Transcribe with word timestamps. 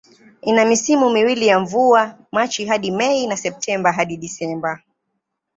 Ina 0.41 0.65
misimu 0.65 1.09
miwili 1.09 1.47
ya 1.47 1.59
mvua, 1.59 2.19
Machi 2.31 2.65
hadi 2.65 2.91
Mei 2.91 3.27
na 3.27 3.37
Septemba 3.37 3.91
hadi 3.91 4.17
Disemba. 4.17 4.81